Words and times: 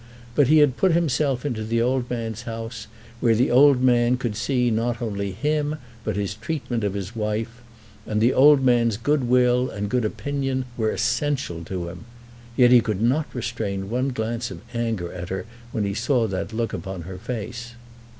But 0.33 0.47
he 0.47 0.57
had 0.57 0.77
put 0.77 0.93
himself 0.93 1.45
into 1.45 1.63
the 1.63 1.79
old 1.79 2.09
man's 2.09 2.41
house, 2.41 2.87
where 3.19 3.35
the 3.35 3.51
old 3.51 3.83
man 3.83 4.17
could 4.17 4.35
see 4.35 4.71
not 4.71 4.99
only 4.99 5.31
him 5.31 5.75
but 6.03 6.15
his 6.15 6.33
treatment 6.33 6.83
of 6.83 6.95
his 6.95 7.15
wife, 7.15 7.61
and 8.07 8.19
the 8.19 8.33
old 8.33 8.63
man's 8.65 8.97
good 8.97 9.25
will 9.25 9.69
and 9.69 9.89
good 9.91 10.03
opinion 10.03 10.65
were 10.75 10.89
essential 10.89 11.63
to 11.65 11.87
him. 11.87 12.05
Yet 12.57 12.71
he 12.71 12.81
could 12.81 13.03
not 13.03 13.27
restrain 13.31 13.91
one 13.91 14.09
glance 14.09 14.49
of 14.49 14.61
anger 14.73 15.13
at 15.13 15.29
her 15.29 15.45
when 15.71 15.83
he 15.83 15.93
saw 15.93 16.25
that 16.29 16.51
look 16.51 16.73
upon 16.73 17.03
her 17.03 17.19
face. 17.19 17.75